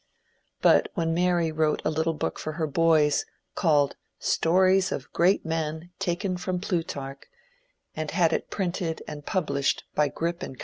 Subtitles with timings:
[0.63, 5.91] But when Mary wrote a little book for her boys, called "Stories of Great Men,
[5.99, 7.21] taken from Plutarch,"
[7.95, 10.59] and had it printed and published by Gripp & Co.